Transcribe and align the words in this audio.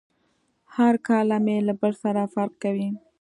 هر 0.75 0.93
کالم 1.07 1.43
یې 1.53 1.59
له 1.67 1.73
بل 1.81 1.93
سره 2.03 2.21
فرق 2.33 2.53
کوي. 2.63 2.89